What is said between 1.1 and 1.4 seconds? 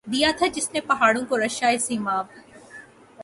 کو